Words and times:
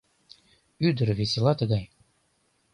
Ӱдыр 0.87 1.09
весела 1.19 1.53
тыгай 1.59 1.85